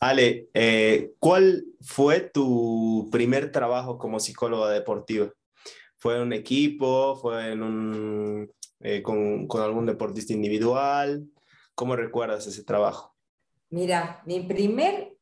Ale, 0.00 0.48
eh, 0.54 1.12
¿cuál 1.18 1.64
fue 1.80 2.20
tu 2.20 3.08
primer 3.12 3.52
trabajo 3.52 3.98
como 3.98 4.18
psicóloga 4.18 4.70
deportiva? 4.70 5.30
¿Fue 5.96 6.16
en 6.16 6.22
un 6.22 6.32
equipo? 6.32 7.16
¿Fue 7.16 7.52
en 7.52 7.62
un, 7.62 8.52
eh, 8.80 9.02
con, 9.02 9.46
con, 9.46 9.62
algún 9.62 9.86
deportista 9.86 10.32
individual? 10.32 11.26
¿Cómo 11.74 11.96
recuerdas 11.96 12.46
ese 12.46 12.64
trabajo? 12.64 13.14
Mira, 13.70 14.22
mi 14.26 14.40
primer 14.40 15.16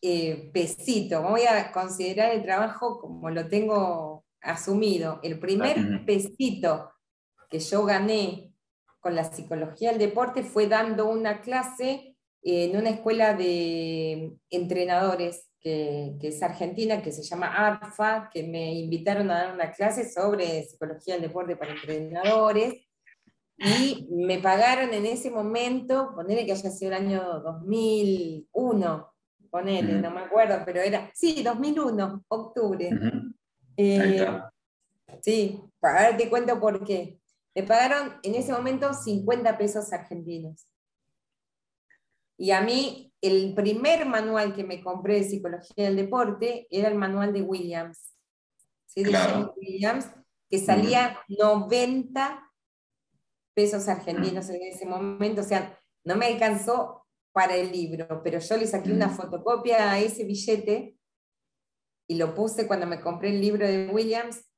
eh, 0.00 0.50
pesito, 0.52 1.22
voy 1.22 1.42
a 1.42 1.72
considerar 1.72 2.32
el 2.32 2.42
trabajo 2.42 3.00
como 3.00 3.30
lo 3.30 3.48
tengo 3.48 4.24
asumido, 4.40 5.18
el 5.22 5.40
primer 5.40 6.04
pesito 6.06 6.92
que 7.50 7.58
yo 7.58 7.84
gané 7.84 8.52
con 9.00 9.14
la 9.14 9.24
psicología 9.24 9.90
del 9.90 9.98
deporte 9.98 10.44
fue 10.44 10.68
dando 10.68 11.08
una 11.08 11.40
clase 11.40 12.16
en 12.42 12.76
una 12.76 12.90
escuela 12.90 13.34
de 13.34 14.32
entrenadores 14.50 15.48
que, 15.60 16.16
es 16.22 16.42
argentina, 16.42 17.02
que 17.02 17.12
se 17.12 17.22
llama 17.22 17.48
ARFA, 17.48 18.30
que 18.32 18.42
me 18.42 18.72
invitaron 18.74 19.30
a 19.30 19.44
dar 19.44 19.54
una 19.54 19.72
clase 19.72 20.08
sobre 20.08 20.64
psicología 20.64 21.14
del 21.14 21.24
deporte 21.24 21.56
para 21.56 21.72
entrenadores. 21.72 22.86
Y 23.58 24.06
me 24.10 24.38
pagaron 24.38 24.94
en 24.94 25.04
ese 25.04 25.30
momento, 25.30 26.12
ponele 26.14 26.46
que 26.46 26.52
haya 26.52 26.70
sido 26.70 26.92
el 26.92 27.06
año 27.06 27.40
2001, 27.40 29.12
ponele, 29.50 29.94
no 29.94 30.10
me 30.12 30.20
acuerdo, 30.20 30.62
pero 30.64 30.80
era, 30.80 31.10
sí, 31.12 31.42
2001, 31.42 32.24
octubre. 32.28 32.90
Eh, 33.76 34.26
sí, 35.20 35.60
para 35.80 36.10
ver, 36.10 36.16
te 36.16 36.28
cuento 36.28 36.60
por 36.60 36.84
qué. 36.84 37.18
Me 37.54 37.64
pagaron 37.64 38.14
en 38.22 38.36
ese 38.36 38.52
momento 38.52 38.94
50 38.94 39.58
pesos 39.58 39.92
argentinos. 39.92 40.68
Y 42.38 42.52
a 42.52 42.60
mí, 42.60 43.12
el 43.20 43.52
primer 43.54 44.06
manual 44.06 44.54
que 44.54 44.62
me 44.62 44.80
compré 44.80 45.16
de 45.16 45.24
psicología 45.24 45.84
del 45.86 45.96
deporte 45.96 46.68
era 46.70 46.88
el 46.88 46.94
manual 46.94 47.32
de 47.32 47.42
Williams. 47.42 48.16
¿sí? 48.86 49.02
De 49.02 49.12
Williams, 49.56 50.06
que 50.48 50.58
salía 50.58 51.18
90 51.28 52.48
pesos 53.54 53.88
argentinos 53.88 54.48
en 54.50 54.62
ese 54.62 54.86
momento. 54.86 55.40
O 55.40 55.44
sea, 55.44 55.76
no 56.04 56.14
me 56.14 56.26
alcanzó 56.26 57.04
para 57.32 57.56
el 57.56 57.72
libro, 57.72 58.22
pero 58.22 58.38
yo 58.38 58.56
le 58.56 58.66
saqué 58.68 58.92
una 58.92 59.10
fotocopia 59.10 59.92
a 59.92 59.98
ese 59.98 60.24
billete 60.24 60.96
y 62.08 62.16
lo 62.16 62.34
puse 62.34 62.66
cuando 62.68 62.86
me 62.86 63.00
compré 63.00 63.30
el 63.30 63.40
libro 63.40 63.66
de 63.66 63.88
Williams. 63.88 64.48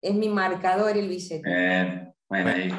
Es 0.00 0.14
mi 0.14 0.28
marcador 0.28 0.96
el 0.96 1.08
billete. 1.08 1.42
bueno, 2.28 2.50
ahí. 2.50 2.70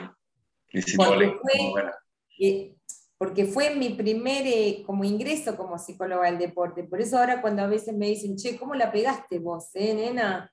Fue, 0.95 2.78
porque 3.19 3.45
fue 3.45 3.75
mi 3.75 3.89
primer 3.89 4.47
eh, 4.47 4.81
como 4.85 5.03
ingreso 5.03 5.57
como 5.57 5.77
psicóloga 5.77 6.27
del 6.27 6.37
deporte. 6.39 6.85
Por 6.85 7.01
eso 7.01 7.19
ahora 7.19 7.41
cuando 7.41 7.61
a 7.61 7.67
veces 7.67 7.93
me 7.93 8.07
dicen, 8.07 8.37
che, 8.37 8.57
¿cómo 8.57 8.75
la 8.75 8.93
pegaste 8.93 9.39
vos, 9.39 9.71
eh, 9.73 9.93
nena? 9.93 10.49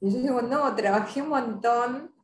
Y 0.00 0.10
yo 0.10 0.18
digo, 0.18 0.42
no, 0.42 0.74
trabajé 0.74 1.20
un 1.20 1.28
montón, 1.28 2.14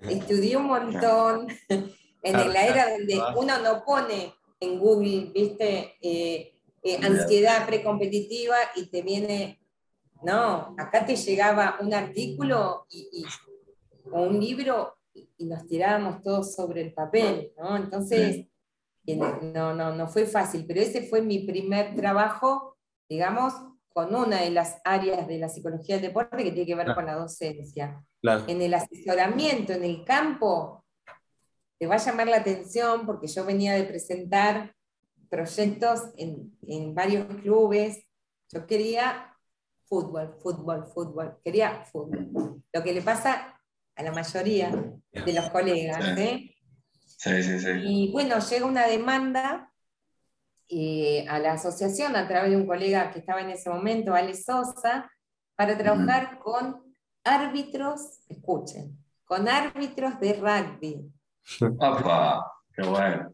estudié 0.00 0.56
un 0.56 0.68
montón, 0.68 1.48
en 1.68 2.52
la 2.52 2.66
era 2.66 2.88
donde 2.88 3.20
uno 3.36 3.58
no 3.58 3.84
pone 3.84 4.32
en 4.60 4.78
Google, 4.78 5.32
viste, 5.34 5.96
eh, 6.00 6.52
ansiedad 7.02 7.66
precompetitiva 7.66 8.54
y 8.76 8.86
te 8.86 9.02
viene, 9.02 9.60
no, 10.22 10.76
acá 10.78 11.04
te 11.04 11.16
llegaba 11.16 11.78
un 11.80 11.92
artículo 11.92 12.86
y, 12.88 13.26
o 14.08 14.22
un 14.22 14.38
libro 14.38 14.94
y 15.36 15.46
nos 15.46 15.66
tirábamos 15.66 16.22
todos 16.22 16.54
sobre 16.54 16.82
el 16.82 16.94
papel, 16.94 17.52
¿no? 17.58 17.76
Entonces 17.76 18.46
no, 19.14 19.72
no, 19.74 19.94
no 19.94 20.08
fue 20.08 20.26
fácil, 20.26 20.64
pero 20.66 20.80
ese 20.80 21.02
fue 21.02 21.22
mi 21.22 21.46
primer 21.46 21.94
trabajo, 21.94 22.76
digamos, 23.08 23.54
con 23.88 24.14
una 24.14 24.40
de 24.40 24.50
las 24.50 24.80
áreas 24.84 25.28
de 25.28 25.38
la 25.38 25.48
psicología 25.48 25.96
del 25.96 26.08
deporte 26.08 26.42
que 26.42 26.50
tiene 26.50 26.66
que 26.66 26.74
ver 26.74 26.94
con 26.94 27.06
la 27.06 27.14
docencia. 27.14 28.02
En 28.48 28.60
el 28.60 28.74
asesoramiento, 28.74 29.72
en 29.72 29.84
el 29.84 30.04
campo, 30.04 30.84
te 31.78 31.86
va 31.86 31.94
a 31.94 31.98
llamar 31.98 32.26
la 32.26 32.38
atención 32.38 33.06
porque 33.06 33.28
yo 33.28 33.44
venía 33.44 33.74
de 33.74 33.84
presentar 33.84 34.74
proyectos 35.30 36.00
en, 36.16 36.56
en 36.66 36.94
varios 36.94 37.26
clubes. 37.36 38.04
Yo 38.52 38.66
quería 38.66 39.34
fútbol, 39.84 40.36
fútbol, 40.42 40.86
fútbol, 40.92 41.38
quería 41.44 41.84
fútbol. 41.84 42.62
Lo 42.72 42.82
que 42.82 42.92
le 42.92 43.02
pasa 43.02 43.60
a 43.94 44.02
la 44.02 44.12
mayoría 44.12 44.70
de 45.12 45.32
los 45.32 45.48
colegas, 45.50 46.18
¿eh? 46.18 46.55
Y 47.84 48.12
bueno, 48.12 48.38
llega 48.38 48.66
una 48.66 48.86
demanda 48.86 49.72
eh, 50.68 51.24
a 51.28 51.38
la 51.38 51.52
asociación 51.52 52.16
a 52.16 52.26
través 52.28 52.50
de 52.50 52.56
un 52.56 52.66
colega 52.66 53.10
que 53.10 53.20
estaba 53.20 53.40
en 53.40 53.50
ese 53.50 53.70
momento, 53.70 54.14
Ale 54.14 54.34
Sosa, 54.34 55.10
para 55.54 55.78
trabajar 55.78 56.38
con 56.38 56.94
árbitros, 57.24 58.20
escuchen, 58.28 58.98
con 59.24 59.48
árbitros 59.48 60.20
de 60.20 60.34
rugby. 60.34 61.12
¡Opa! 61.60 62.44
¡Qué 62.74 62.82
bueno! 62.82 63.32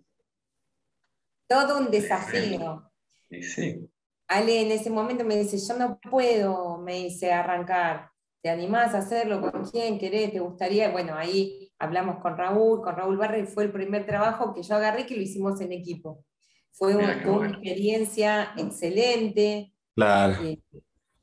Todo 1.48 1.78
un 1.78 1.90
desafío. 1.90 2.90
Sí, 3.28 3.42
sí. 3.42 3.90
Ale 4.28 4.62
en 4.62 4.70
ese 4.72 4.88
momento 4.88 5.24
me 5.24 5.36
dice, 5.36 5.58
yo 5.58 5.76
no 5.76 5.98
puedo, 5.98 6.78
me 6.78 6.94
dice, 6.94 7.32
arrancar. 7.32 8.11
¿Te 8.42 8.50
animás 8.50 8.92
a 8.94 8.98
hacerlo? 8.98 9.40
¿Con 9.40 9.64
quién 9.64 10.00
querés? 10.00 10.32
¿Te 10.32 10.40
gustaría? 10.40 10.90
Bueno, 10.90 11.14
ahí 11.14 11.72
hablamos 11.78 12.20
con 12.20 12.36
Raúl, 12.36 12.82
con 12.82 12.96
Raúl 12.96 13.16
Barra, 13.16 13.38
y 13.38 13.46
fue 13.46 13.64
el 13.64 13.72
primer 13.72 14.04
trabajo 14.04 14.52
que 14.52 14.64
yo 14.64 14.74
agarré 14.74 15.06
que 15.06 15.14
lo 15.14 15.22
hicimos 15.22 15.60
en 15.60 15.70
equipo. 15.70 16.24
Fue 16.72 16.96
una, 16.96 17.12
experiencia 17.12 18.52
excelente. 18.56 19.72
Claro. 19.94 20.42
Eh, 20.42 20.58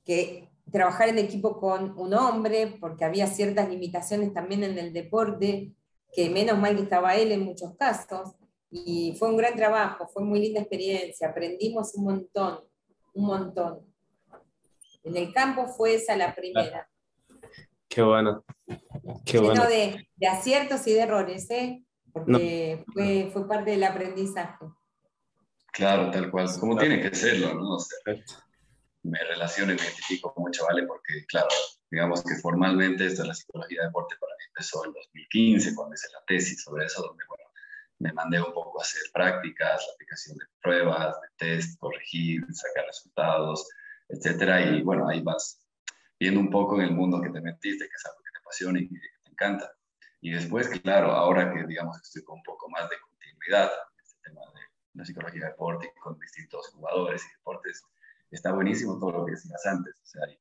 que 0.06 0.50
trabajar 0.72 1.10
en 1.10 1.18
equipo 1.18 1.60
con 1.60 1.98
un 2.00 2.14
hombre, 2.14 2.78
porque 2.80 3.04
había 3.04 3.28
ciertas 3.28 3.68
limitaciones 3.68 4.34
también 4.34 4.64
en 4.64 4.78
el 4.78 4.94
deporte, 4.94 5.74
que 6.14 6.30
menos 6.30 6.58
mal 6.58 6.78
que 6.78 6.84
estaba 6.84 7.16
él 7.16 7.34
en 7.34 7.44
muchos 7.44 7.76
casos. 7.76 8.34
Y 8.72 9.14
fue 9.20 9.30
un 9.30 9.36
gran 9.36 9.56
trabajo, 9.58 10.08
fue 10.08 10.24
muy 10.24 10.40
linda 10.40 10.62
experiencia, 10.62 11.30
aprendimos 11.30 11.94
un 11.96 12.06
montón, 12.06 12.60
un 13.14 13.26
montón. 13.26 13.80
En 15.04 15.18
el 15.18 15.34
campo 15.34 15.68
fue 15.68 15.96
esa 15.96 16.16
la 16.16 16.34
primera. 16.34 16.89
Qué 17.90 18.04
bueno. 18.04 18.46
Qué 19.26 19.40
bueno. 19.40 19.66
De, 19.66 20.08
de, 20.16 20.28
aciertos 20.28 20.86
y 20.88 20.94
de 20.94 21.02
errores, 21.02 21.50
¿eh? 21.50 21.84
Porque 22.14 22.84
fue, 22.94 23.30
fue, 23.34 23.48
parte 23.48 23.72
del 23.72 23.84
aprendizaje. 23.84 24.66
Claro, 25.72 26.12
tal 26.12 26.30
cual, 26.30 26.48
como 26.60 26.78
tiene 26.78 27.02
que 27.02 27.14
serlo, 27.14 27.54
¿no? 27.54 27.78
me 29.04 29.20
relaciono 29.24 29.72
y 29.72 29.76
me 29.76 29.82
identifico 29.82 30.34
con 30.34 30.52
Vale 30.68 30.86
porque, 30.86 31.26
claro, 31.28 31.48
digamos 31.90 32.22
que 32.24 32.36
formalmente 32.36 33.06
esto 33.06 33.22
de 33.22 33.30
la 33.30 33.34
psicología 33.34 33.82
de 33.82 33.88
deporte 33.88 34.16
para 34.20 34.34
mí 34.34 34.44
empezó 34.50 34.86
en 34.86 34.94
2015, 34.94 35.76
cuando 35.76 35.96
hice 35.96 36.08
la 36.14 36.24
tesis 36.28 36.62
sobre 36.64 36.86
eso, 36.86 37.02
donde, 37.02 37.24
bueno, 37.28 37.44
me 38.00 38.14
mandé 38.14 38.42
un 38.42 38.54
poco 38.54 38.80
a 38.80 38.84
hacer 38.84 39.02
prácticas, 39.14 39.86
la 39.88 39.94
aplicación 39.94 40.38
de 40.38 40.46
pruebas, 40.62 41.16
de 41.22 41.28
test, 41.38 41.80
corregir, 41.80 42.42
sacar 42.52 42.86
resultados, 42.86 43.68
etcétera, 44.10 44.62
y 44.62 44.82
bueno, 44.82 45.08
ahí 45.08 45.22
vas 45.22 45.59
viendo 46.20 46.40
un 46.40 46.50
poco 46.50 46.76
en 46.76 46.82
el 46.88 46.92
mundo 46.92 47.22
que 47.22 47.30
te 47.30 47.42
metiste, 47.42 47.88
que 47.88 47.96
es 47.96 48.06
algo 48.06 48.20
que 48.20 48.32
te 48.32 48.40
apasiona 48.40 48.80
y 48.80 48.90
que 48.90 49.00
te 49.24 49.30
encanta. 49.32 49.72
Y 50.22 50.32
después, 50.32 50.68
claro, 50.82 51.12
ahora 51.12 51.54
que 51.54 51.66
digamos 51.66 51.98
estoy 52.02 52.24
con 52.24 52.38
un 52.38 52.44
poco 52.44 52.70
más 52.70 52.90
de 52.90 52.98
continuidad 53.00 53.72
en 53.72 54.04
este 54.04 54.20
tema 54.24 54.42
de 54.54 54.60
la 54.94 55.06
psicología 55.06 55.42
de 55.42 55.52
deporte 55.52 55.94
con 56.02 56.20
distintos 56.20 56.68
jugadores 56.74 57.24
y 57.26 57.38
deportes, 57.38 57.84
está 58.32 58.52
buenísimo 58.52 59.00
todo 59.00 59.12
lo 59.12 59.26
que 59.26 59.32
decías 59.32 59.66
antes. 59.66 59.96
O 60.04 60.06
sea, 60.06 60.26
hay 60.26 60.38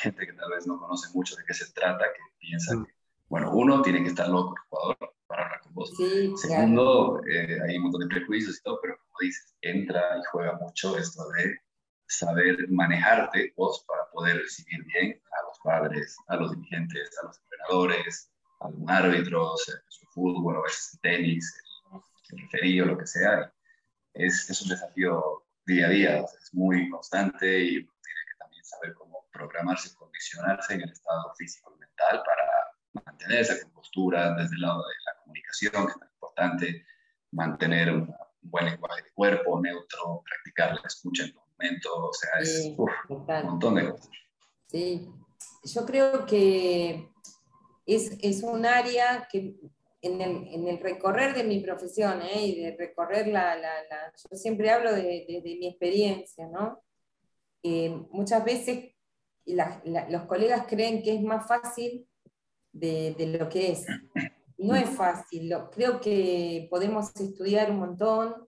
gente 0.00 0.26
que 0.26 0.32
tal 0.32 0.50
vez 0.50 0.66
no 0.66 0.78
conoce 0.78 1.08
mucho 1.14 1.36
de 1.36 1.44
qué 1.46 1.54
se 1.54 1.72
trata, 1.72 2.04
que 2.04 2.20
piensa 2.40 2.74
mm. 2.74 2.84
que, 2.84 2.92
bueno, 3.28 3.52
uno 3.52 3.82
tiene 3.82 4.02
que 4.02 4.08
estar 4.08 4.28
loco 4.28 4.54
el 4.56 4.62
jugador 4.68 5.14
para 5.26 5.44
hablar 5.44 5.60
con 5.60 5.74
vos. 5.74 5.94
Segundo, 6.36 7.20
eh, 7.26 7.58
hay 7.68 7.76
un 7.76 7.84
montón 7.84 8.00
de 8.00 8.14
prejuicios 8.14 8.58
y 8.58 8.62
todo, 8.62 8.80
pero 8.82 8.96
como 8.98 9.18
dices, 9.20 9.54
entra 9.60 10.18
y 10.18 10.22
juega 10.32 10.58
mucho 10.58 10.96
esto 10.96 11.28
de 11.30 11.60
saber 12.06 12.68
manejarte 12.70 13.52
vos 13.56 13.84
para 13.86 14.07
poder 14.18 14.38
recibir 14.38 14.84
bien 14.84 15.20
a 15.30 15.42
los 15.46 15.58
padres, 15.62 16.16
a 16.26 16.36
los 16.36 16.50
dirigentes, 16.50 17.16
a 17.22 17.26
los 17.26 17.38
entrenadores, 17.38 18.32
a 18.60 18.68
los 18.68 18.88
árbitros, 18.88 19.68
en 19.68 19.80
su 19.88 20.06
fútbol, 20.06 20.56
a 20.56 20.62
veces 20.62 20.98
tenis, 21.02 21.54
el 22.30 22.38
referido, 22.40 22.86
lo 22.86 22.98
que 22.98 23.06
sea. 23.06 23.52
Es, 24.14 24.50
es 24.50 24.60
un 24.62 24.70
desafío 24.70 25.44
día 25.66 25.86
a 25.86 25.90
día, 25.90 26.18
es 26.18 26.52
muy 26.52 26.88
constante 26.90 27.60
y 27.60 27.70
tiene 27.74 28.22
que 28.28 28.38
también 28.40 28.64
saber 28.64 28.94
cómo 28.94 29.28
programarse 29.32 29.90
y 29.90 29.94
condicionarse 29.94 30.74
en 30.74 30.82
el 30.82 30.90
estado 30.90 31.32
físico 31.36 31.72
y 31.76 31.80
mental 31.80 32.22
para 32.26 33.04
mantener 33.04 33.40
esa 33.42 33.62
compostura 33.62 34.34
desde 34.34 34.56
el 34.56 34.62
lado 34.62 34.78
de 34.78 34.94
la 35.06 35.20
comunicación, 35.20 35.86
que 35.86 35.92
es 35.92 35.98
tan 36.00 36.08
importante, 36.08 36.86
mantener 37.30 37.92
un 37.92 38.12
buen 38.42 38.64
lenguaje 38.64 39.02
de 39.02 39.12
cuerpo, 39.12 39.60
neutro, 39.60 40.24
practicar 40.28 40.74
la 40.74 40.86
escucha 40.86 41.24
en 41.24 41.34
o 41.58 42.12
sea, 42.12 42.30
es 42.40 42.74
un 42.76 43.26
montón 43.26 43.74
de 43.74 43.90
cosas. 43.90 44.10
Sí, 44.66 45.08
yo 45.64 45.86
creo 45.86 46.26
que 46.26 47.08
es, 47.86 48.18
es 48.20 48.42
un 48.42 48.66
área 48.66 49.26
que 49.30 49.56
en 50.00 50.20
el, 50.20 50.48
en 50.48 50.68
el 50.68 50.78
recorrer 50.78 51.34
de 51.34 51.44
mi 51.44 51.60
profesión 51.60 52.22
¿eh? 52.22 52.46
y 52.46 52.60
de 52.60 52.76
recorrer 52.76 53.26
la, 53.28 53.56
la, 53.56 53.82
la, 53.90 54.12
Yo 54.30 54.36
siempre 54.36 54.70
hablo 54.70 54.92
de, 54.92 55.24
de, 55.26 55.56
mi 55.58 55.68
experiencia, 55.68 56.46
¿no? 56.46 56.80
Eh, 57.62 57.90
muchas 58.10 58.44
veces 58.44 58.94
los 59.44 60.22
colegas 60.26 60.66
creen 60.68 61.02
que 61.02 61.14
es 61.14 61.22
más 61.22 61.48
fácil 61.48 62.06
de, 62.72 63.14
de 63.18 63.38
lo 63.38 63.48
que 63.48 63.72
es. 63.72 63.86
No 64.58 64.74
es 64.74 64.90
fácil, 64.90 65.54
creo 65.72 66.00
que 66.00 66.66
podemos 66.70 67.14
estudiar 67.14 67.70
un 67.70 67.78
montón, 67.78 68.47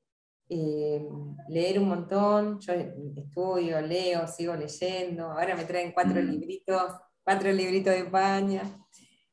eh, 0.52 1.00
leer 1.48 1.78
un 1.78 1.88
montón, 1.88 2.58
yo 2.58 2.72
estudio, 2.72 3.80
leo, 3.80 4.26
sigo 4.26 4.56
leyendo, 4.56 5.30
ahora 5.30 5.54
me 5.54 5.64
traen 5.64 5.92
cuatro 5.92 6.20
libritos, 6.20 6.92
cuatro 7.22 7.52
libritos 7.52 7.92
de 7.92 8.00
España. 8.00 8.62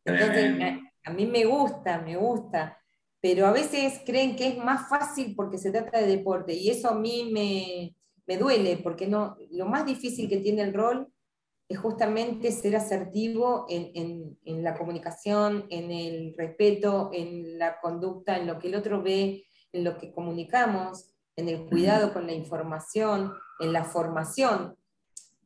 Entonces, 0.05 0.79
a 1.03 1.11
mí 1.11 1.25
me 1.25 1.43
gusta, 1.45 1.99
me 1.99 2.15
gusta, 2.15 2.77
pero 3.19 3.47
a 3.47 3.51
veces 3.51 4.01
creen 4.05 4.35
que 4.35 4.49
es 4.49 4.57
más 4.59 4.87
fácil 4.89 5.33
porque 5.35 5.57
se 5.57 5.71
trata 5.71 5.99
de 5.99 6.05
deporte 6.05 6.53
y 6.53 6.69
eso 6.69 6.89
a 6.89 6.95
mí 6.95 7.31
me, 7.33 7.95
me 8.27 8.37
duele 8.37 8.77
porque 8.77 9.07
no, 9.07 9.37
lo 9.49 9.65
más 9.65 9.87
difícil 9.87 10.29
que 10.29 10.37
tiene 10.37 10.61
el 10.61 10.73
rol 10.73 11.11
es 11.67 11.79
justamente 11.79 12.51
ser 12.51 12.75
asertivo 12.75 13.65
en, 13.69 13.89
en, 13.95 14.39
en, 14.45 14.63
la 14.63 14.77
comunicación, 14.77 15.65
en 15.69 15.91
el 15.91 16.35
respeto, 16.37 17.09
en 17.11 17.57
la 17.57 17.79
conducta, 17.81 18.37
en 18.37 18.45
lo 18.45 18.59
que 18.59 18.67
el 18.67 18.75
otro 18.75 19.01
ve, 19.01 19.46
en 19.71 19.83
lo 19.83 19.97
que 19.97 20.11
comunicamos, 20.11 21.09
en 21.35 21.49
el 21.49 21.65
cuidado 21.67 22.13
con 22.13 22.25
la 22.25 22.33
información, 22.33 23.33
en 23.59 23.73
la 23.73 23.83
formación. 23.83 24.75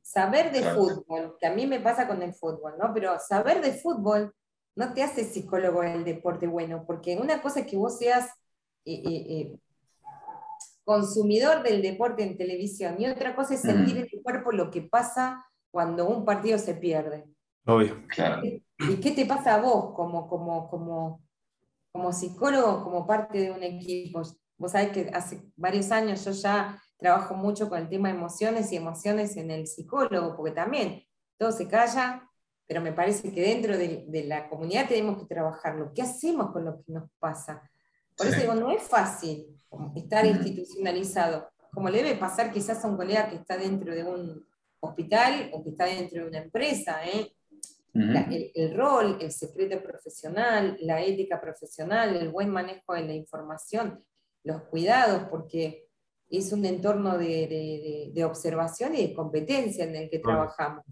Saber 0.01 0.51
de 0.51 0.63
fútbol, 0.63 1.37
que 1.39 1.47
a 1.47 1.53
mí 1.53 1.67
me 1.67 1.79
pasa 1.79 2.07
con 2.07 2.21
el 2.21 2.33
fútbol, 2.33 2.73
¿no? 2.77 2.93
Pero 2.93 3.17
saber 3.19 3.61
de 3.61 3.73
fútbol 3.73 4.33
no 4.75 4.93
te 4.93 5.03
hace 5.03 5.23
psicólogo 5.23 5.81
del 5.81 6.03
deporte 6.03 6.47
bueno, 6.47 6.83
porque 6.85 7.17
una 7.17 7.41
cosa 7.41 7.61
es 7.61 7.67
que 7.67 7.77
vos 7.77 7.97
seas 7.97 8.29
eh, 8.85 9.01
eh, 9.05 9.25
eh, 9.29 9.57
consumidor 10.83 11.63
del 11.63 11.81
deporte 11.81 12.23
en 12.23 12.37
televisión 12.37 12.95
y 12.99 13.07
otra 13.07 13.35
cosa 13.35 13.53
es 13.53 13.61
sentir 13.61 13.97
en 13.97 14.09
tu 14.09 14.21
cuerpo 14.23 14.51
lo 14.51 14.71
que 14.71 14.81
pasa 14.81 15.45
cuando 15.69 16.07
un 16.07 16.25
partido 16.25 16.57
se 16.57 16.73
pierde. 16.73 17.25
Obvio, 17.65 18.01
claro. 18.07 18.41
¿Y 18.43 18.95
qué 18.99 19.11
te 19.11 19.25
pasa 19.25 19.55
a 19.55 19.61
vos 19.61 19.93
como, 19.93 20.27
como, 20.27 20.69
como, 20.69 21.21
como 21.91 22.13
psicólogo, 22.13 22.83
como 22.83 23.05
parte 23.05 23.39
de 23.39 23.51
un 23.51 23.63
equipo? 23.63 24.21
Vos 24.57 24.71
sabés 24.71 24.91
que 24.91 25.09
hace 25.13 25.41
varios 25.55 25.91
años 25.91 26.23
yo 26.23 26.31
ya 26.31 26.81
trabajo 26.97 27.33
mucho 27.33 27.67
con 27.67 27.79
el 27.79 27.89
tema 27.89 28.09
de 28.09 28.15
emociones 28.15 28.71
y 28.71 28.75
emociones 28.75 29.35
en 29.35 29.49
el 29.49 29.67
psicólogo, 29.67 30.35
porque 30.35 30.51
también 30.51 31.03
todo 31.37 31.51
se 31.51 31.67
calla, 31.67 32.29
pero 32.67 32.79
me 32.79 32.93
parece 32.93 33.33
que 33.33 33.41
dentro 33.41 33.77
de, 33.77 34.23
la 34.27 34.47
comunidad 34.47 34.87
tenemos 34.87 35.17
que 35.17 35.25
trabajarlo. 35.25 35.91
¿Qué 35.93 36.03
hacemos 36.03 36.51
con 36.51 36.63
lo 36.63 36.83
que 36.83 36.91
nos 36.93 37.09
pasa? 37.19 37.67
Por 38.15 38.27
eso 38.27 38.39
digo, 38.39 38.53
no 38.53 38.69
es 38.69 38.83
fácil 38.83 39.47
estar 39.95 40.25
institucionalizado, 40.25 41.49
como 41.73 41.89
le 41.89 42.03
debe 42.03 42.15
pasar 42.15 42.51
quizás 42.51 42.85
a 42.85 42.87
un 42.87 42.97
colega 42.97 43.29
que 43.29 43.37
está 43.37 43.57
dentro 43.57 43.95
de 43.95 44.03
un 44.03 44.45
hospital 44.79 45.49
o 45.53 45.63
que 45.63 45.71
está 45.71 45.85
dentro 45.85 46.21
de 46.21 46.29
una 46.29 46.37
empresa. 46.37 47.03
¿eh? 47.05 47.33
El, 47.93 48.75
rol, 48.75 49.17
el 49.19 49.31
secreto 49.31 49.81
profesional, 49.83 50.77
la 50.81 51.01
ética 51.01 51.41
profesional, 51.41 52.15
el 52.15 52.29
buen 52.29 52.49
manejo 52.49 52.93
de 52.93 53.03
la 53.05 53.13
información, 53.13 54.03
los 54.43 54.63
cuidados, 54.63 55.23
porque 55.29 55.87
es 56.29 56.53
un 56.53 56.65
entorno 56.65 57.17
de, 57.17 58.23
observación 58.25 58.95
y 58.95 59.07
de 59.07 59.13
competencia 59.13 59.83
en 59.83 59.95
el 59.95 60.09
que 60.09 60.19
trabajamos. 60.19 60.85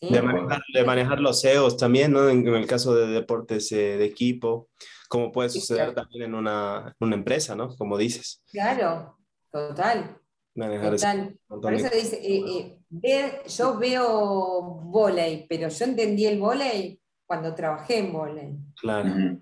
De, 0.00 0.84
manejar, 0.84 1.20
los 1.20 1.44
egos 1.44 1.76
también, 1.76 2.12
¿no? 2.12 2.28
En, 2.28 2.46
el 2.46 2.66
caso 2.66 2.94
de 2.94 3.06
deportes 3.06 3.70
eh, 3.70 3.96
de 3.96 4.04
equipo, 4.04 4.68
como 5.08 5.30
puede 5.30 5.48
suceder 5.48 5.94
también 5.94 6.24
en 6.24 6.34
una, 6.34 6.94
una, 6.98 7.14
empresa, 7.14 7.54
¿no? 7.54 7.68
Como 7.76 7.96
dices. 7.96 8.42
Claro, 8.50 9.16
total. 9.52 10.18
Total. 10.54 11.38
Por 11.48 11.74
eso 11.74 11.88
dice, 11.94 12.20
eh, 12.22 12.78
eh, 13.02 13.42
yo 13.46 13.78
veo 13.78 14.80
volei, 14.84 15.46
pero 15.48 15.68
yo 15.68 15.84
entendí 15.84 16.26
el 16.26 16.38
volei 16.38 17.00
cuando 17.26 17.54
trabajé 17.54 17.98
en 17.98 18.12
volei. 18.12 18.56
Claro. 18.80 19.40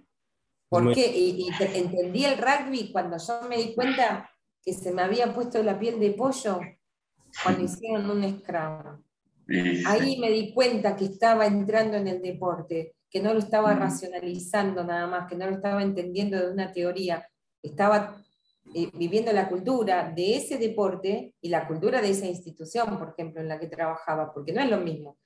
¿Por 0.68 0.94
qué? 0.94 1.06
Y, 1.06 1.48
y, 1.48 1.76
entendí 1.76 2.24
el 2.24 2.38
rugby 2.38 2.92
cuando 2.92 3.16
yo 3.18 3.48
me 3.48 3.56
di 3.56 3.74
cuenta 3.74 4.30
que 4.62 4.72
se 4.72 4.92
me 4.92 5.02
había 5.02 5.34
puesto 5.34 5.62
la 5.62 5.78
piel 5.78 5.98
de 5.98 6.12
pollo 6.12 6.60
cuando 7.42 7.64
hicieron 7.64 8.10
un 8.10 8.40
scrum. 8.40 9.02
Ahí 9.86 10.18
me 10.20 10.30
di 10.30 10.54
cuenta 10.54 10.94
que 10.94 11.06
estaba 11.06 11.46
entrando 11.46 11.96
en 11.96 12.06
el 12.06 12.22
deporte, 12.22 12.94
que 13.10 13.20
no 13.20 13.32
lo 13.32 13.40
estaba 13.40 13.74
racionalizando 13.74 14.84
nada 14.84 15.08
más, 15.08 15.28
que 15.28 15.34
no 15.34 15.46
lo 15.46 15.56
estaba 15.56 15.82
entendiendo 15.82 16.38
de 16.38 16.52
una 16.52 16.72
teoría, 16.72 17.26
estaba 17.60 18.22
eh, 18.74 18.90
viviendo 18.94 19.32
la 19.32 19.48
cultura 19.48 20.12
de 20.14 20.36
ese 20.36 20.58
deporte 20.58 21.34
y 21.40 21.48
la 21.48 21.66
cultura 21.66 22.00
de 22.00 22.10
esa 22.10 22.26
institución, 22.26 22.98
por 22.98 23.10
ejemplo, 23.10 23.40
en 23.40 23.48
la 23.48 23.58
que 23.58 23.66
trabajaba, 23.66 24.32
porque 24.32 24.52
no 24.52 24.60
es 24.60 24.70
lo 24.70 24.78
mismo. 24.78 25.18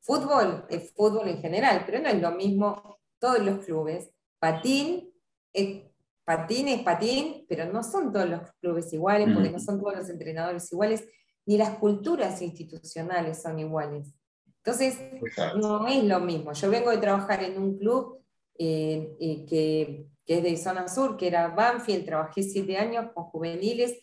Fútbol 0.00 0.66
es 0.68 0.92
fútbol 0.92 1.28
en 1.28 1.40
general, 1.40 1.82
pero 1.86 2.00
no 2.00 2.08
es 2.08 2.20
lo 2.20 2.32
mismo 2.32 2.98
todos 3.18 3.40
los 3.40 3.64
clubes. 3.64 4.10
Patín 4.38 5.12
es 5.52 5.82
patín, 6.24 6.68
es 6.68 6.82
patín, 6.82 7.44
pero 7.48 7.70
no 7.72 7.82
son 7.82 8.12
todos 8.12 8.28
los 8.28 8.40
clubes 8.60 8.92
iguales, 8.92 9.28
porque 9.34 9.50
no 9.50 9.58
son 9.58 9.80
todos 9.80 9.96
los 9.96 10.08
entrenadores 10.08 10.72
iguales 10.72 11.04
ni 11.46 11.56
las 11.56 11.78
culturas 11.78 12.40
institucionales 12.42 13.42
son 13.42 13.58
iguales. 13.58 14.14
Entonces, 14.58 14.98
no 15.56 15.86
es 15.88 16.04
lo 16.04 16.20
mismo. 16.20 16.52
Yo 16.52 16.70
vengo 16.70 16.90
de 16.90 16.98
trabajar 16.98 17.42
en 17.42 17.60
un 17.60 17.78
club 17.78 18.22
eh, 18.58 19.16
eh, 19.18 19.46
que, 19.46 20.06
que, 20.30 20.36
es 20.36 20.42
de 20.44 20.56
zona 20.56 20.86
sur, 20.86 21.16
que 21.16 21.26
era 21.26 21.48
Banfield, 21.48 22.04
trabajé 22.04 22.44
siete 22.44 22.76
años 22.76 23.10
con 23.12 23.24
juveniles, 23.24 23.98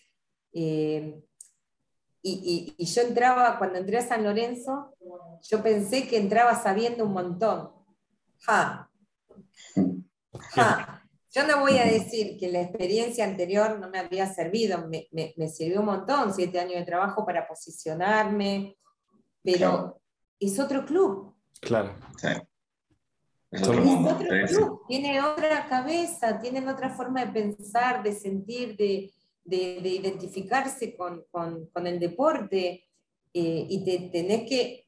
eh, 0.51 1.23
y, 2.21 2.75
y, 2.77 2.85
yo 2.85 3.01
entraba, 3.03 3.57
cuando 3.57 3.79
entré 3.79 3.99
a 3.99 4.05
San 4.05 4.25
Lorenzo, 4.25 4.93
yo 5.41 5.63
pensé 5.63 6.05
que 6.05 6.17
entraba 6.17 6.61
sabiendo 6.61 7.05
un 7.05 7.13
montón. 7.13 7.71
Ja. 8.41 8.91
Ja. 10.49 11.07
Yo 11.31 11.47
no 11.47 11.61
voy 11.61 11.77
a 11.77 11.85
decir 11.85 12.37
que 12.37 12.51
la 12.51 12.59
experiencia 12.59 13.23
anterior 13.23 13.79
no 13.79 13.89
me 13.89 13.99
había 13.99 14.27
servido, 14.27 14.85
me, 14.89 15.07
me, 15.11 15.47
sirvió 15.47 15.79
un 15.79 15.85
montón, 15.85 16.33
siete 16.33 16.59
años 16.59 16.75
de 16.75 16.85
trabajo 16.85 17.25
para 17.25 17.47
posicionarme, 17.47 18.75
pero 19.41 20.01
es 20.37 20.59
otro 20.59 20.85
club. 20.85 21.33
Claro, 21.61 21.95
sí. 22.17 22.27
Es 23.49 23.63
otro, 23.63 23.81
mundo, 23.81 24.17
club, 24.17 24.81
tiene 24.87 25.21
otra 25.21 25.67
cabeza, 25.69 26.39
tienen 26.39 26.67
otra 26.67 26.89
forma 26.89 27.23
de 27.23 27.31
pensar, 27.31 28.03
de 28.03 28.11
sentir, 28.11 28.75
de, 28.75 29.13
de, 29.45 29.79
de 29.81 29.89
identificarse 29.89 30.95
con, 30.97 31.23
con, 31.31 31.67
con, 31.67 31.87
el 31.87 31.97
deporte 31.97 32.85
eh, 33.33 33.67
y 33.69 33.85
te, 33.85 34.09
tenés, 34.09 34.49
que, 34.49 34.87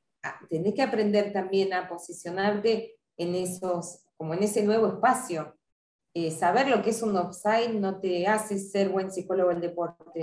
tenés 0.50 0.74
que 0.74 0.82
aprender 0.82 1.32
también 1.32 1.74
a 1.74 1.88
posicionarte 1.88 2.98
en 3.16 3.36
esos, 3.36 4.02
como 4.18 4.34
en 4.34 4.44
ese 4.44 4.64
nuevo 4.64 4.88
espacio. 4.88 5.56
Eh, 6.14 6.32
saber 6.32 6.68
lo 6.68 6.82
que 6.82 6.90
es 6.90 7.02
un 7.02 7.16
offside 7.16 7.74
no 7.76 8.00
te 8.00 8.28
hace 8.28 8.58
ser 8.60 8.90
buen 8.90 9.12
psicólogo 9.12 9.52
del 9.52 9.62
deporte. 9.62 10.22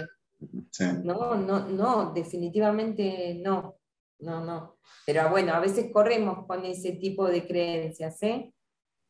No, 1.05 1.37
no, 1.37 1.67
no, 1.69 2.13
definitivamente 2.13 3.41
no. 3.43 3.77
No, 4.19 4.45
no. 4.45 4.79
Pero 5.05 5.29
bueno, 5.31 5.53
a 5.53 5.61
veces 5.61 5.91
corremos 5.93 6.47
con 6.47 6.65
ese 6.65 6.93
tipo 6.93 7.27
de 7.27 7.47
creencias, 7.47 8.23
¿eh? 8.23 8.53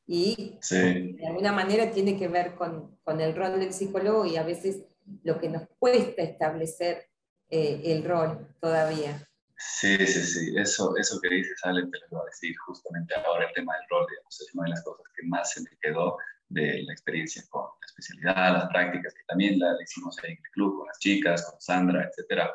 Y 0.09 0.59
de 0.71 1.27
alguna 1.27 1.53
manera 1.53 1.91
tiene 1.91 2.17
que 2.17 2.29
ver 2.29 2.55
con, 2.55 2.97
con, 3.03 3.21
el 3.21 3.35
rol 3.35 3.59
del 3.59 3.73
psicólogo 3.73 4.25
y 4.25 4.37
a 4.37 4.45
veces 4.45 4.85
lo 5.25 5.41
que 5.41 5.49
nos 5.49 5.65
cuesta 5.79 6.23
establecer 6.23 7.09
eh, 7.51 7.83
el 7.85 8.05
rol 8.05 8.55
todavía. 8.61 9.29
Sí, 9.59 9.97
sí, 10.07 10.23
sí, 10.23 10.55
eso, 10.57 10.97
eso 10.97 11.19
que 11.21 11.29
dices, 11.29 11.59
Ale, 11.63 11.83
te 11.87 11.99
lo 11.99 12.19
voy 12.19 12.21
a 12.23 12.27
decir 12.27 12.55
justamente 12.59 13.15
ahora, 13.15 13.47
el 13.47 13.55
tema 13.55 13.75
del 13.75 13.89
rol, 13.89 14.07
digamos, 14.11 14.41
es 14.41 14.55
una 14.55 14.65
de 14.65 14.71
las 14.71 14.85
cosas 14.85 15.07
que 15.17 15.27
más 15.27 15.53
se 15.53 15.63
me 15.63 15.71
quedó 15.81 16.19
de 16.49 16.83
la 16.83 16.93
experiencia 16.93 17.43
con 17.49 17.65
la 17.65 17.87
especialidad, 17.87 18.53
las 18.53 18.69
prácticas, 18.69 19.15
que 19.15 19.25
también 19.27 19.59
la, 19.59 19.75
hicimos 19.83 20.17
en 20.25 20.33
el 20.33 20.39
club 20.53 20.79
con 20.79 20.87
las 20.87 20.99
chicas, 20.99 21.51
con 21.51 21.61
Sandra, 21.61 22.05
etc. 22.05 22.51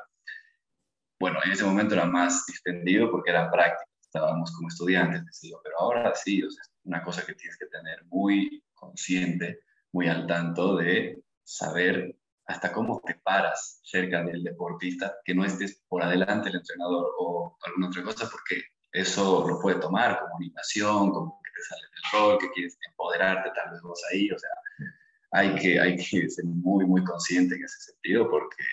Bueno, 1.21 1.37
en 1.45 1.51
ese 1.51 1.63
momento 1.63 1.93
era 1.93 2.05
más 2.05 2.49
extendido 2.49 3.11
porque 3.11 3.29
era 3.29 3.51
práctica, 3.51 3.87
estábamos 4.01 4.51
como 4.55 4.69
estudiantes, 4.69 5.21
pero 5.63 5.79
ahora 5.79 6.15
sí, 6.15 6.41
o 6.41 6.49
sea, 6.49 6.63
es 6.63 6.71
una 6.83 7.03
cosa 7.03 7.23
que 7.23 7.35
tienes 7.35 7.59
que 7.59 7.67
tener 7.67 8.03
muy 8.05 8.63
consciente, 8.73 9.59
muy 9.91 10.07
al 10.07 10.25
tanto 10.25 10.77
de 10.77 11.21
saber 11.43 12.15
hasta 12.47 12.73
cómo 12.73 12.99
te 13.05 13.13
paras 13.23 13.81
cerca 13.83 14.23
del 14.23 14.43
deportista, 14.43 15.15
que 15.23 15.35
no 15.35 15.45
estés 15.45 15.83
por 15.87 16.01
adelante 16.01 16.49
el 16.49 16.55
entrenador 16.55 17.11
o 17.19 17.55
alguna 17.67 17.89
otra 17.89 18.01
cosa, 18.01 18.27
porque 18.27 18.63
eso 18.91 19.47
lo 19.47 19.61
puede 19.61 19.79
tomar 19.79 20.19
como 20.21 20.37
animación, 20.37 21.11
como 21.11 21.39
que 21.43 21.51
te 21.51 21.61
sale 21.61 21.83
del 21.83 22.19
rol, 22.19 22.39
que 22.39 22.49
quieres 22.49 22.79
empoderarte 22.89 23.51
tal 23.53 23.69
vez 23.69 23.81
vos 23.83 24.01
ahí, 24.11 24.31
o 24.31 24.39
sea, 24.39 24.49
hay 25.33 25.53
que, 25.53 25.79
hay 25.79 25.97
que 25.97 26.27
ser 26.31 26.45
muy, 26.45 26.83
muy 26.83 27.03
consciente 27.03 27.53
en 27.53 27.63
ese 27.63 27.91
sentido 27.91 28.27
porque 28.27 28.65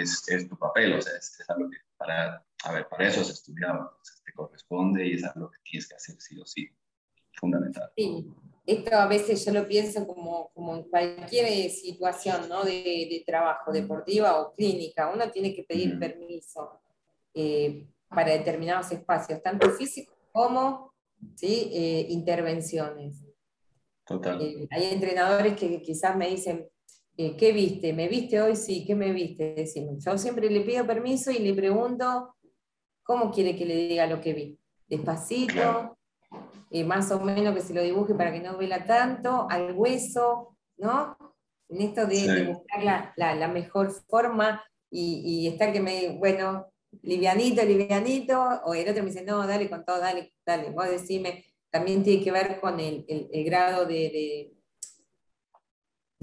es, 0.00 0.28
es 0.28 0.48
tu 0.48 0.56
papel, 0.56 0.94
o 0.94 1.00
sea, 1.00 1.16
es, 1.16 1.42
algo 1.48 1.70
que 1.70 1.76
para, 1.96 2.44
a 2.64 2.72
ver, 2.72 2.88
para 2.88 3.08
eso 3.08 3.20
has 3.20 3.30
estudiado, 3.30 3.90
entonces 3.90 4.22
te 4.24 4.32
corresponde 4.32 5.06
y 5.06 5.14
es 5.14 5.24
algo 5.24 5.50
que 5.50 5.58
tienes 5.62 5.88
que 5.88 5.94
hacer 5.94 6.16
sí 6.20 6.40
o 6.40 6.46
sí, 6.46 6.68
fundamental. 7.34 7.90
Sí, 7.96 8.26
esto 8.66 8.96
a 8.96 9.06
veces 9.06 9.44
yo 9.44 9.52
lo 9.52 9.68
pienso 9.68 10.06
como, 10.06 10.50
como 10.54 10.76
en 10.76 10.84
cualquier 10.84 11.70
situación 11.70 12.48
¿no? 12.48 12.64
de, 12.64 13.22
trabajo, 13.26 13.72
deportiva 13.72 14.40
o 14.40 14.54
clínica, 14.54 15.12
uno 15.12 15.30
tiene 15.30 15.54
que 15.54 15.64
pedir 15.64 15.98
permiso 15.98 16.80
eh, 17.34 17.86
para 18.08 18.32
determinados 18.32 18.90
espacios, 18.92 19.42
tanto 19.42 19.70
físicos 19.70 20.16
como 20.32 20.94
¿sí? 21.34 21.70
Eh, 21.72 22.06
intervenciones. 22.10 23.22
Total. 24.06 24.40
Eh, 24.40 24.68
hay 24.70 24.92
entrenadores 24.92 25.54
que 25.54 25.80
quizás 25.80 26.16
me 26.16 26.28
dicen, 26.28 26.68
¿qué 27.16 27.52
viste? 27.52 27.92
¿Me 27.92 28.08
viste 28.08 28.40
hoy? 28.40 28.56
Sí, 28.56 28.84
¿qué 28.86 28.94
me 28.94 29.12
viste? 29.12 29.64
yo 29.98 30.18
siempre 30.18 30.50
le 30.50 30.60
pido 30.62 30.86
permiso 30.86 31.30
y 31.30 31.38
le 31.38 31.54
pregunto, 31.54 32.34
¿cómo 33.02 33.30
quiere 33.30 33.56
que 33.56 33.66
le 33.66 33.88
diga 33.88 34.06
lo 34.06 34.20
que 34.20 34.32
vi? 34.32 34.58
Despacito, 34.88 35.96
más 36.82 37.10
o 37.12 37.20
menos 37.20 37.54
que 37.54 37.60
se 37.60 37.74
lo 37.74 37.82
dibuje 37.82 38.14
para 38.14 38.32
que 38.32 38.40
no 38.40 38.58
vela 38.58 38.84
tanto, 38.84 39.46
al 39.48 39.72
hueso, 39.76 40.56
¿no? 40.76 41.16
En 41.68 41.82
esto 41.82 42.06
de, 42.06 42.44
buscar 42.46 43.12
la, 43.16 43.48
mejor 43.48 43.92
forma 44.08 44.64
y, 44.90 45.46
estar 45.46 45.72
que 45.72 45.80
me, 45.80 46.16
bueno, 46.18 46.66
livianito, 47.02 47.64
livianito, 47.64 48.40
o 48.64 48.74
el 48.74 48.88
otro 48.88 49.02
me 49.02 49.10
dice, 49.10 49.24
no, 49.24 49.46
dale 49.46 49.70
con 49.70 49.84
todo, 49.84 50.00
dale, 50.00 50.32
dale, 50.44 50.70
vos 50.70 50.88
decime, 50.88 51.44
también 51.70 52.02
tiene 52.02 52.22
que 52.22 52.32
ver 52.32 52.60
con 52.60 52.80
el, 52.80 53.04
grado 53.44 53.86
de, 53.86 53.94
de, 53.94 54.52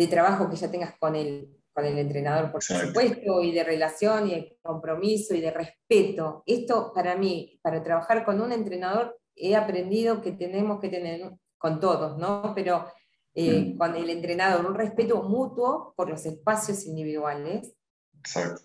trabajo 0.08 0.50
que 0.50 0.56
ya 0.56 0.72
tengas 0.72 0.98
con 0.98 1.16
el, 1.16 1.58
con 1.74 1.86
el 1.86 1.98
entrenador, 1.98 2.52
por 2.52 2.64
supuesto, 2.64 3.42
y 3.42 3.52
de 3.52 3.64
relación, 3.64 4.28
y 4.28 4.36
de 4.36 4.58
compromiso, 4.62 5.34
y 5.34 5.42
de 5.42 5.52
respeto. 5.52 6.44
Esto 6.46 6.92
para 6.94 7.16
mí, 7.16 7.60
para 7.62 7.84
trabajar 7.84 8.26
con 8.26 8.42
un 8.42 8.52
entrenador, 8.52 9.18
he 9.36 9.56
aprendido 9.56 10.22
que 10.22 10.34
tenemos 10.34 10.80
que 10.80 10.90
tener 10.90 11.32
con 11.58 11.80
todos, 11.80 12.18
¿no? 12.18 12.54
Pero 12.56 12.86
eh, 13.34 13.76
con 13.78 13.96
el 13.96 14.10
entrenador, 14.10 14.66
un 14.66 14.76
respeto 14.76 15.24
mutuo 15.24 15.94
por 15.96 16.10
los 16.10 16.26
espacios 16.26 16.86
individuales 16.86 17.74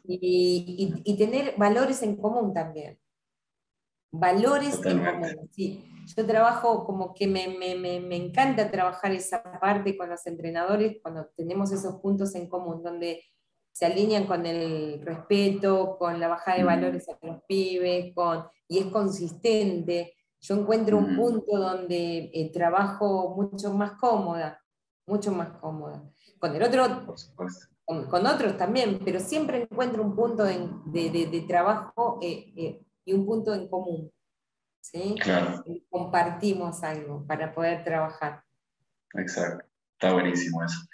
y, 0.04 1.16
tener 1.16 1.54
valores 1.56 2.02
en 2.02 2.16
común 2.16 2.52
también. 2.52 2.98
Valores 4.12 4.80
en 4.84 5.04
común, 5.04 5.48
sí. 5.50 5.84
Yo 6.16 6.24
trabajo 6.24 6.84
como 6.84 7.12
que 7.12 7.26
me, 7.26 7.48
me, 7.48 7.74
me, 7.74 8.16
encanta 8.16 8.70
trabajar 8.70 9.10
esa 9.12 9.42
parte 9.60 9.96
con 9.96 10.08
los 10.08 10.24
entrenadores 10.26 10.98
cuando 11.02 11.26
tenemos 11.36 11.72
esos 11.72 11.96
puntos 11.96 12.34
en 12.36 12.48
común, 12.48 12.82
donde 12.82 13.24
se 13.72 13.86
alinean 13.86 14.26
con 14.26 14.46
el 14.46 15.04
respeto, 15.04 15.98
con 15.98 16.18
la 16.20 16.28
bajada 16.28 16.58
de 16.58 16.64
valores 16.64 17.08
a 17.08 17.26
los 17.26 17.42
pibes, 17.48 18.14
con, 18.14 18.46
y 18.68 18.78
es 18.78 18.86
consistente. 18.86 20.14
Yo 20.40 20.54
encuentro 20.54 20.96
un 20.96 21.16
punto 21.16 21.58
donde 21.58 22.30
eh, 22.32 22.52
trabajo 22.52 23.34
mucho 23.36 23.74
más 23.74 23.92
cómoda, 24.00 24.62
mucho 25.06 25.32
más 25.32 25.50
cómoda. 25.58 26.02
Con 26.38 26.54
el 26.54 26.62
otro, 26.62 27.14
con, 27.84 28.26
otros 28.26 28.56
también, 28.56 29.00
pero 29.04 29.18
siempre 29.18 29.62
encuentro 29.62 30.02
un 30.02 30.14
punto 30.14 30.44
de, 30.44 31.44
trabajo 31.48 32.18
eh, 32.22 32.52
eh, 32.56 32.85
y 33.06 33.14
un 33.14 33.24
punto 33.24 33.54
en 33.54 33.68
común. 33.68 34.12
¿sí? 34.80 35.14
Compartimos 35.88 36.82
algo 36.82 37.24
para 37.26 37.54
poder 37.54 37.82
trabajar. 37.82 38.42
Exacto, 39.14 39.64
está 39.92 40.12
buenísimo 40.12 40.62
eso. 40.62 40.78